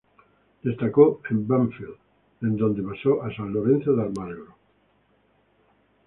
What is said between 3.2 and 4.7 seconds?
a San Lorenzo de Almagro.